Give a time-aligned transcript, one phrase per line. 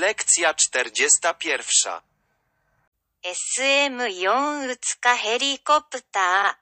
[0.00, 2.00] Lekcja 41.
[3.22, 6.56] SM4 うつかヘリコプタ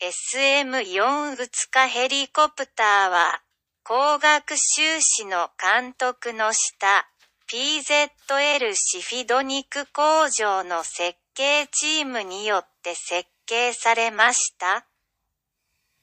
[0.00, 0.08] ー。
[0.10, 3.40] SM4 うつかヘリコプターは、
[3.84, 7.06] 工学修士の監督の下、
[7.46, 14.84] PZL シフィドニク工場の設計チームによって設計されました。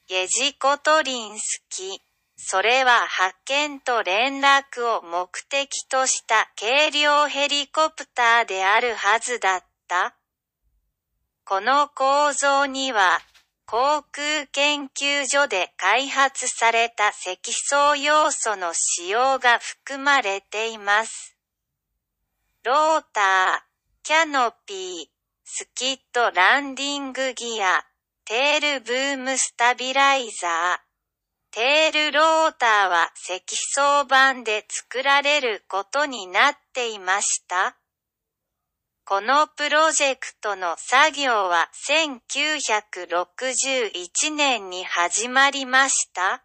[0.08, 2.00] ゲジコトリンスキ。
[2.42, 10.16] それは発見と連絡を目的とした軽量ヘリコプターであるはずだった。
[11.44, 13.20] この構造には、
[13.66, 21.36] 航空研究所で開発された積層要素の使用が含まれています。
[22.64, 25.06] ローター、キャノピー、
[25.44, 27.84] スキットランディングギア、
[28.24, 30.89] テールブームスタビライザー。
[32.10, 37.76] テールローターは積層板で作られることになっていました。
[39.04, 46.42] このプロジェクトの作業は1961年に始まりました。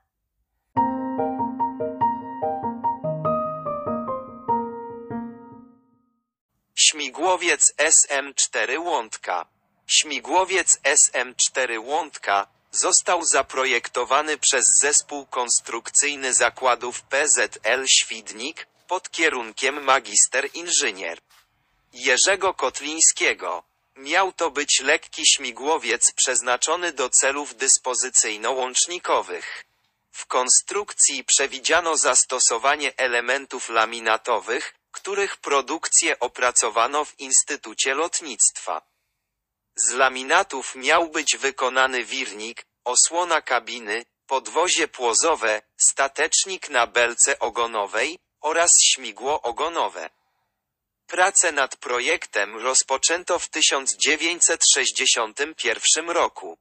[6.75, 9.47] Śmigłowiec SM-4 Łądka.
[9.88, 21.20] Śmigłowiec SM-4 Łądka został zaprojektowany przez zespół konstrukcyjny zakładów PZL Świdnik pod kierunkiem magister inżynier
[21.94, 23.64] Jerzego Kotlińskiego.
[23.96, 29.66] Miał to być lekki śmigłowiec przeznaczony do celów dyspozycyjno-łącznikowych.
[30.12, 38.95] W konstrukcji przewidziano zastosowanie elementów laminatowych, których produkcję opracowano w Instytucie Lotnictwa.
[39.76, 48.81] Z laminatów miał być wykonany wirnik, osłona kabiny, podwozie płozowe, statecznik na belce ogonowej oraz
[48.81, 50.09] śmigło ogonowe.
[51.08, 56.57] Prace nad projektem rozpoczęto w 1961 roku.